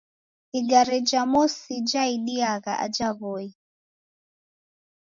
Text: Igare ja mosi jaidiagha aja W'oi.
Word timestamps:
Igare 0.59 0.97
ja 1.09 1.21
mosi 1.31 1.75
jaidiagha 1.89 2.73
aja 2.85 3.07
W'oi. 3.19 3.47